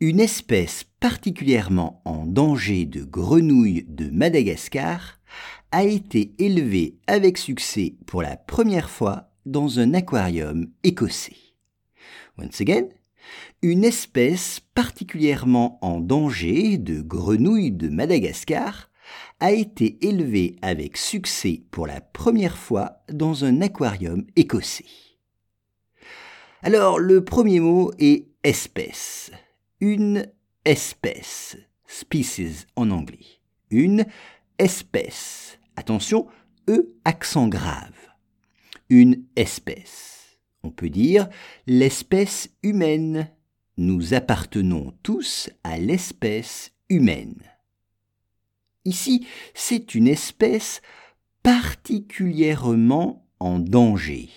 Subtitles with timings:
[0.00, 5.20] Une espèce particulièrement en danger de grenouille de Madagascar
[5.70, 11.36] a été élevée avec succès pour la première fois dans un aquarium écossais.
[12.36, 12.88] Once again,
[13.62, 18.90] une espèce particulièrement en danger de grenouille de Madagascar
[19.38, 24.86] a été élevée avec succès pour la première fois dans un aquarium écossais.
[26.62, 29.30] Alors, le premier mot est espèce
[29.80, 30.26] une
[30.64, 33.40] espèce, species en anglais.
[33.70, 34.06] Une
[34.58, 35.58] espèce.
[35.76, 36.26] Attention,
[36.68, 37.92] E accent grave.
[38.88, 40.38] Une espèce.
[40.62, 41.28] On peut dire
[41.66, 43.30] l'espèce humaine.
[43.76, 47.42] Nous appartenons tous à l'espèce humaine.
[48.84, 50.80] Ici, c'est une espèce
[51.42, 54.30] particulièrement en danger.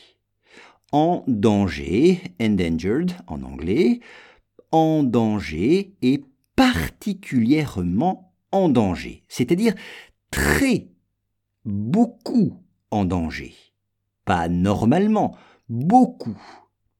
[0.91, 3.99] En danger, endangered en anglais,
[4.71, 6.23] en danger et
[6.55, 9.73] particulièrement en danger, c'est-à-dire
[10.31, 10.87] très,
[11.65, 13.53] beaucoup en danger.
[14.25, 15.37] Pas normalement,
[15.69, 16.41] beaucoup,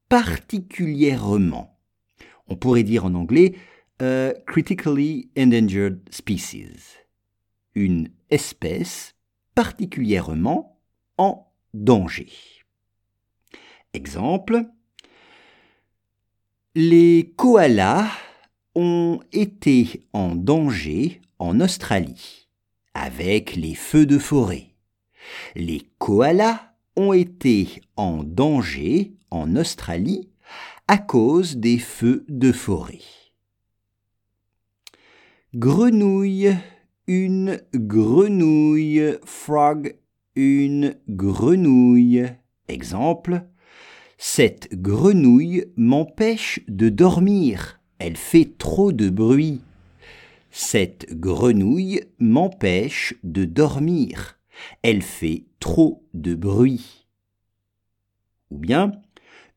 [0.10, 1.80] particulièrement.
[2.48, 3.56] On pourrait dire en anglais
[4.00, 6.98] a critically endangered species.
[7.74, 9.16] Une espèce
[9.56, 10.80] particulièrement
[11.18, 12.32] en danger.
[13.94, 14.66] Exemple,
[16.80, 18.08] les koalas
[18.76, 22.50] ont été en danger en Australie
[22.94, 24.76] avec les feux de forêt.
[25.56, 30.30] Les koalas ont été en danger en Australie
[30.88, 33.02] à cause des feux de forêt.
[35.56, 36.56] Grenouille,
[37.08, 39.98] une grenouille, frog,
[40.36, 42.28] une grenouille.
[42.68, 43.48] Exemple,
[44.18, 47.80] cette grenouille m'empêche de dormir.
[48.00, 49.62] Elle fait trop de bruit.
[50.50, 54.40] Cette grenouille m'empêche de dormir.
[54.82, 57.08] Elle fait trop de bruit.
[58.50, 58.92] Ou bien,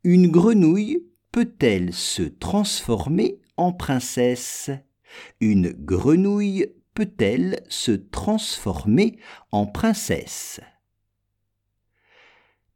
[0.04, 4.70] une grenouille peut-elle se transformer en princesse?
[5.40, 9.18] Une grenouille peut-elle se transformer
[9.52, 10.60] en princesse?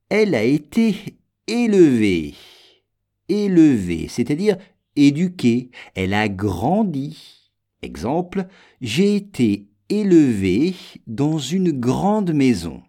[0.09, 2.34] Elle a été élevée.
[3.28, 4.56] Élevée, c'est-à-dire
[4.97, 5.71] éduquée.
[5.94, 7.50] Elle a grandi.
[7.82, 8.47] Exemple,
[8.81, 10.75] j'ai été élevé
[11.06, 12.82] dans une grande maison.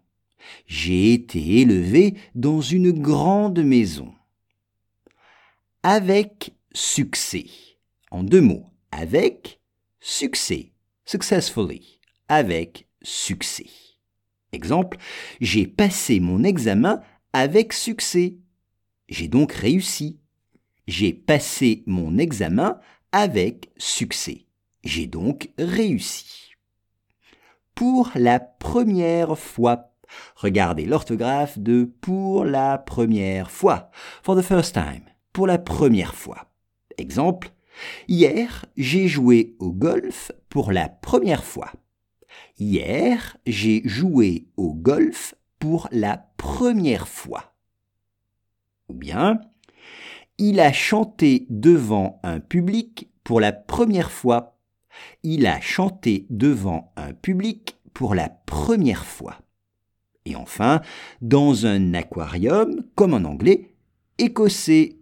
[0.67, 4.13] J'ai été élevé dans une grande maison.
[5.83, 7.45] Avec succès.
[8.11, 8.65] En deux mots.
[8.91, 9.59] Avec
[9.99, 10.71] succès.
[11.05, 11.99] Successfully.
[12.27, 13.67] Avec succès.
[14.51, 14.97] Exemple,
[15.41, 17.01] j'ai passé mon examen
[17.33, 18.35] avec succès.
[19.07, 20.19] J'ai donc réussi.
[20.87, 22.79] J'ai passé mon examen
[23.11, 24.45] avec succès.
[24.83, 26.53] J'ai donc réussi.
[27.73, 29.91] Pour la première fois.
[30.35, 33.89] Regardez l'orthographe de pour la première fois.
[34.23, 35.03] For the first time.
[35.33, 36.51] Pour la première fois.
[36.97, 37.49] Exemple.
[38.07, 41.71] Hier, j'ai joué au golf pour la première fois.
[42.57, 47.54] Hier, j'ai joué au golf pour la première fois.
[48.89, 49.41] Ou bien,
[50.37, 54.57] il a chanté devant un public pour la première fois.
[55.23, 59.39] Il a chanté devant un public pour la première fois.
[60.25, 60.81] Et enfin,
[61.21, 63.75] dans un aquarium, comme en anglais,
[64.17, 64.97] écossais.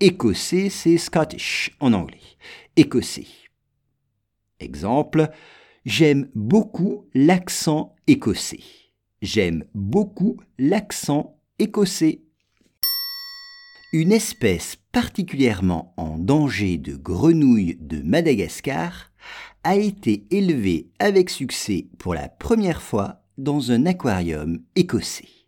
[0.00, 2.18] Écossais, c'est Scottish en anglais.
[2.76, 3.26] Écossais.
[4.58, 5.30] Exemple,
[5.84, 8.60] j'aime beaucoup l'accent écossais.
[9.22, 12.22] J'aime beaucoup l'accent écossais.
[13.92, 19.10] Une espèce particulièrement en danger de grenouille de Madagascar
[19.64, 25.39] a été élevée avec succès pour la première fois dans un aquarium écossais.